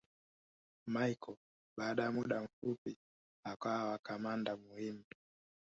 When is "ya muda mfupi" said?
2.03-2.97